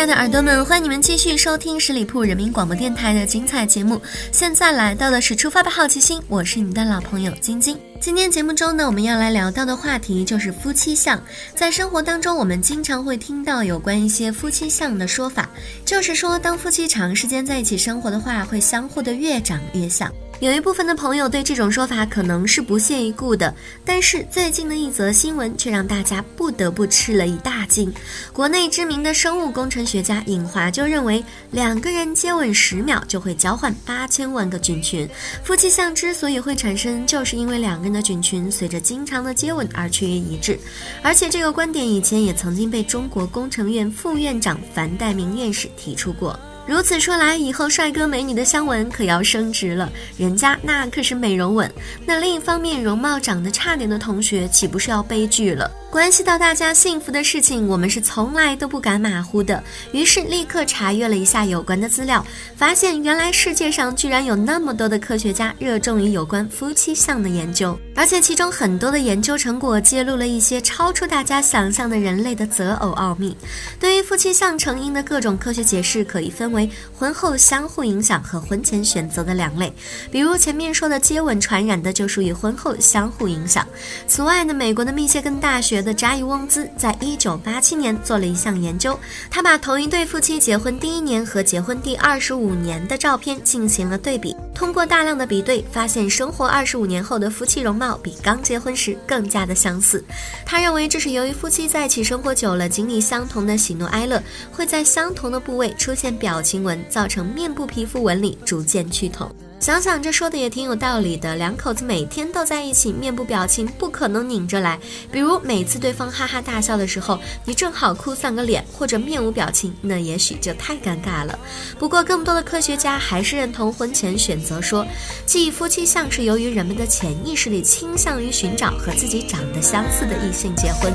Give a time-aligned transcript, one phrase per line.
[0.00, 4.00] 亲爱的耳朵们，欢迎你们继续收听十里铺人民广播电台的精彩节目。
[4.32, 7.78] 现在来到的是出发吧好奇心，我是你们的老朋友晶晶。
[8.00, 11.22] 今天节目中呢，我们要来聊到的话题就是夫妻相。
[11.54, 15.50] 在生活当中，我们经常会听到有关一些夫妻相的说法，
[15.84, 20.10] 就是说，当夫妻长时间在一起生活的话，会相互的越长越像。
[20.40, 23.54] 有一部分的朋友对这种说法可能是不屑一顾的，
[23.84, 27.92] 但是最近的一则新闻却让大家不得不吃了一大惊。
[28.32, 35.06] 国内知名的生物工程学家尹华就认为，两个人接吻十秒就会交换八千万个菌群。
[35.44, 40.58] 夫妻相之所以会产生，就是因为两个人的菌群随着经常的接吻而趋于一致。
[41.02, 46.38] 而且这个观点以前也曾经被中国工程院副院长樊代明院士提出过。
[46.66, 51.70] 如此说来，以后帅哥美女的香吻可要升值了，人家那可是美容吻。
[52.06, 55.68] 那另一方面，容貌长得差点的同学，岂不是要悲剧了？
[55.90, 59.60] 关系到大家幸福的事情，我们是从来都不敢马虎的。
[59.90, 62.24] 于是立刻查阅了一下有关的资料，
[62.54, 73.36] 发现原来世界上居然有那么多的科学家热衷于有关夫妻相的研究，而且其中很多的研究成果揭露了一些超出大家想象的人类的择偶奥秘。
[73.80, 79.72] 对于夫妻相成因的各种科学解释，可以分为婚后相互影响和婚前选择的两类。
[80.12, 83.66] 比如前面说的接吻传染的，就属于婚后相互影响。
[84.06, 85.79] 此外呢，美国的密歇根大学。
[85.82, 88.98] 的扎伊翁兹在一九八七年做了一项研究，
[89.30, 94.34] 他把同一对夫妻结婚第一年和结婚第二十五年的照片进行了对比。
[94.54, 100.04] 通过大量的比对，发现生活二十五年后的夫妻容貌比刚结婚时更加的相似。
[100.44, 109.34] 他认为这是由于夫妻在一起生活久了，经历相同的喜怒哀乐，会在相同的部位出现表情纹，造成面部皮肤纹理逐渐趋同。
[109.60, 114.80] 想想这说的也挺有道理的，两口子每天都在一起，面部表情不可能拧着来。
[115.12, 121.38] 比如每次对方哈哈大笑的时候，你正好哭丧个脸或者面无表情，那也许就太尴尬了。
[121.78, 124.86] 不过更多的科学家还是认同婚前选择说，
[125.26, 130.90] 即夫妻相是由于人们的潜意识里倾向于寻找和自己长得相似的异性结婚。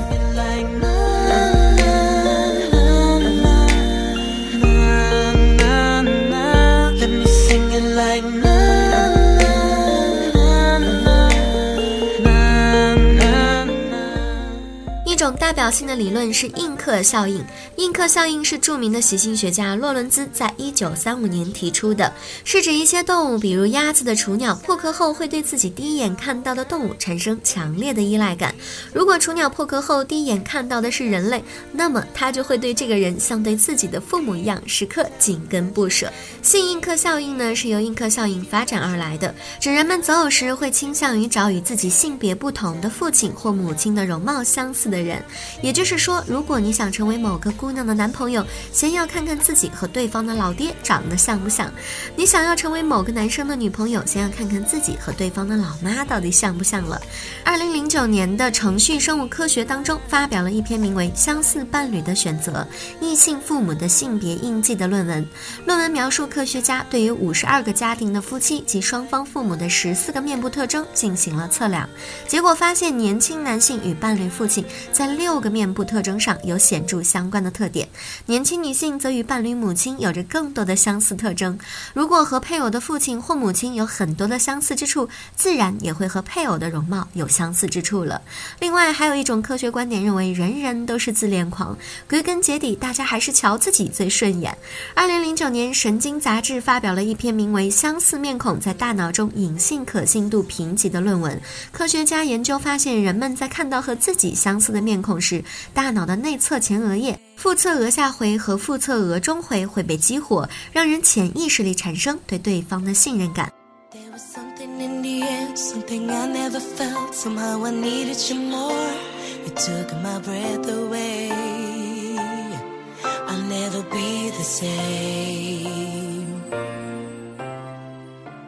[15.34, 17.44] 代表性的理论是映客效应。
[17.76, 22.12] 映客效应是著名的习性学家洛伦兹在一九三五年提出的，
[22.44, 28.54] 是指一些动物，比如鸭子的雏鸟破壳后会对自己第一眼看到的动物产生强烈的依赖感。
[28.92, 36.12] 如果雏鸟破壳后第一眼看到的是人类，那么它就会对这个人像对自己的父母一样，时刻紧跟不舍。
[36.42, 45.15] 性映客效应呢，是由映客效应发展而来的，指人们择偶时会倾向于找与自己性别不同的父亲或母亲的容貌相似的人。
[45.62, 51.68] 也就是说，如果你想成为某个姑娘的男朋友，先要看看自己和对方的老爹长得像不像；
[52.14, 57.00] 你想要成为某个男生的女朋友，先要看看自己和对方的老妈到底像不像了。
[57.44, 62.66] 二零零九年的程序生物科学当中发表了一篇名为《相似伴侣的选择：
[63.00, 65.26] 异性父母的性别印记》的论文。
[65.64, 71.88] 论文描述科学家对于五十二个家庭的夫妻及双方父母的十四个面部特征进行了测量，
[72.26, 75.36] 结果发现年轻男性与伴侣父亲在六。
[75.36, 77.86] 个面部特征上有显著相关的特点，
[78.24, 81.58] 年轻女性则与伴侣母亲有着更多的相似特征。
[81.92, 85.06] 如果和配偶的父亲或母亲有很多的相似之处，
[85.36, 88.22] 自然也会和配偶的容貌有相似之处了。
[88.60, 91.76] 另外，还有一种科学观点认为，人人都是自恋狂，
[92.08, 94.56] 归根结底，大家还是瞧自己最顺眼。
[94.94, 101.38] 二零零九年，《神经》杂志发表了一篇名为《相似面孔在大脑中隐性可信度评级》的论文。
[101.70, 105.20] 科学家研究发现，人们在看到和自己相似的面孔。
[105.20, 105.42] 时，
[105.74, 113.52] 大脑的内侧前额叶、腹侧额下回和腹侧额中回会被激活，让人潜意识里产生对对方的信任感。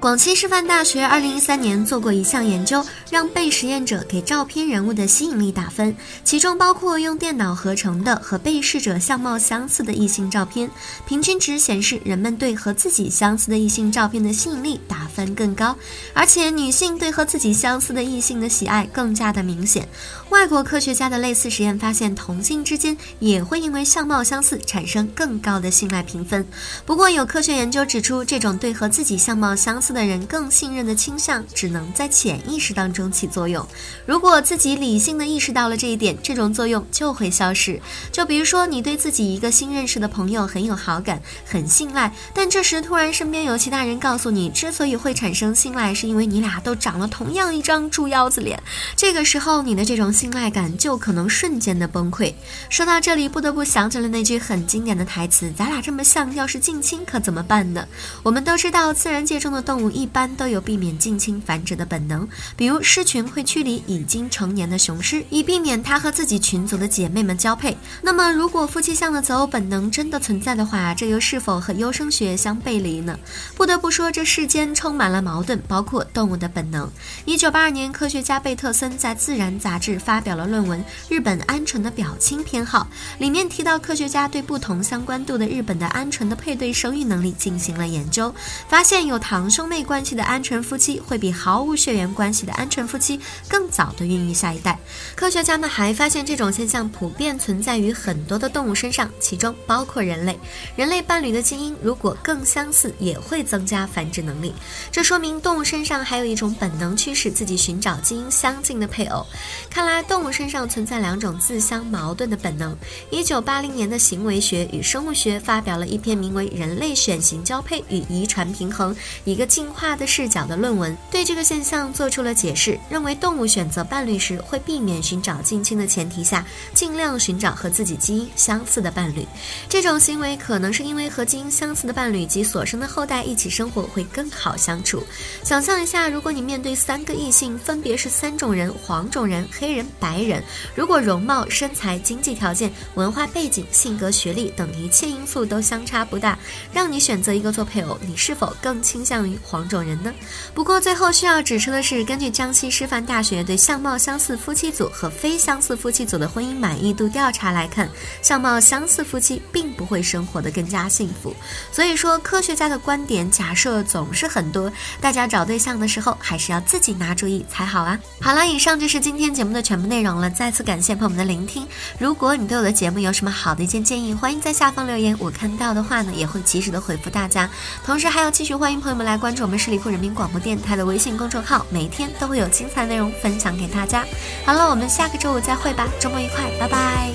[0.00, 5.92] 广西师范大学二零一三年做过一项研究，让被实验者给照片人物的吸引力打分，
[6.22, 10.70] 其中包括用电脑合成的和被试者相貌相似的异性照片，
[11.04, 15.76] 平均值显示人们对和自己相似的异性照片的吸引力打分更高，
[16.14, 19.88] 而且女性对和自己相似的异性的喜爱更加的明显。
[20.28, 26.46] 外国科学家的类似实验发现，同性之间也会因为相貌相似产生更高的信赖评分。
[26.86, 33.66] 不过，有科学研究指出，这种对和自己相貌相似的人更信任的倾向只能在潜意识当中起作用。
[34.06, 37.80] 如果自己理性的意识到了这一点，这种作用就会消失。
[38.12, 48.62] 就比如说，你对自己一个新认识的朋友很有好感，很信赖，但这时突然身边有其他人告诉你，之所以会产生信赖，是因为你俩都长了同样一张猪腰子脸。
[48.96, 52.32] 这个时候，你的这种信赖感就可能瞬间的崩溃。
[52.68, 57.86] 说到这里，不得不想起了那句很经典的台词：“咱俩这么像，要是近亲可怎么办呢？”
[58.22, 67.76] 我们都知道，自然界中的动物一般都有避免近亲繁殖的本能，比如狮群会驱离已经成年的雄狮，以避免它和自己群组的姐妹们交配。
[68.02, 73.16] 那么，如果夫妻相的择偶本能真的存在的话，这又是否和优生学相背离呢？
[73.54, 76.90] 不得不说，这世间充满了矛盾，包括动物的本能。
[77.24, 82.88] 一九八二年，科学家贝特森在《自然》杂志发表了论文《日本鹌鹑的表亲偏好》，
[83.20, 88.34] 里面提到科学家对不同相关度的日本的鹌鹑的配对生育能力进行了研究，
[88.68, 89.67] 发现有堂兄。
[89.68, 94.78] 妹关系的鹌鹑夫妻会比毫无血缘关系的鹌鹑夫妻更早的孕育下一代。
[95.14, 100.38] 科学家们还发现，这种现象普遍存在于很多的动物身上，其中包括人类。
[100.74, 104.54] 人类伴侣的基因如果更相似，也会增加繁殖能力。
[104.90, 109.26] 这说明动物身上还有一种本能驱使自己寻找基因相近的配偶。
[109.68, 112.74] 看来动物身上存在两种自相矛盾的本能。
[113.10, 118.94] 一九八零年的行为学与生物学发表了一篇名为《人类选型交配与遗传平衡》
[119.24, 119.46] 一个。
[119.58, 129.26] 进化的视角的论文对这个现象做出了解释，认为动物选择伴侣时会避免寻找近亲的前提下，尽量寻找和自己基因相似的伴侣。
[129.68, 135.02] 这种行为可能是因为和基因相似的伴侣及所生的后代一起生活会更好相处。
[135.42, 140.40] 想象一下，如果你面对三个异性，分别是三种人：黄种人、黑人、白人，
[140.76, 146.38] 如果容貌、身材、经济条件、文化背景、性格、学历等一切因素都相差不大，
[146.72, 149.36] 让你选择一个做配偶，你是否更倾向于？
[149.48, 150.12] 黄种人呢？
[150.54, 157.88] 不过最后需要指出的是，根据江西师范大学对相貌相似夫妻组和非相似夫妻组的婚姻满意度调查来看，
[158.20, 161.34] 相貌相似夫妻并不会生活得更加幸福。
[161.72, 167.98] 所以说，科学家的观点假设总是很多，大家找对象的时候还是要自己拿主意才好啊。
[168.20, 170.28] 好了，以上就是今天节目的全部内容了。
[170.28, 171.66] 再次感谢朋友们的聆听。
[171.98, 177.48] 如果你对我的节目有什么好的意见建议，欢迎在下方留言，我看到的话呢也会及时的回复大家。
[177.84, 179.44] 同时还要继续欢迎朋友们来关注注。
[179.44, 184.04] 我们十里铺人民广播电台的微信公众号，每天都会有精彩内容分享给大家。
[184.44, 187.12] 好了，我们下个周五再会吧，周末愉快，拜拜。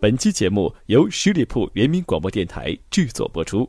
[0.00, 3.68] 本期节目由十里铺人民广播电台制作播出。